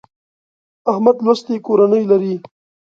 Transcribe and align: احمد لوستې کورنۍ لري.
احمد 0.91 1.17
لوستې 1.25 1.55
کورنۍ 1.65 2.03
لري. 2.11 2.33